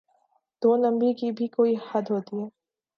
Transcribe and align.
دو 0.61 0.75
نمبری 0.77 1.13
کی 1.13 1.31
بھی 1.31 1.47
کوئی 1.47 1.75
حد 1.89 2.11
ہوتی 2.11 2.41
ہے۔ 2.41 2.47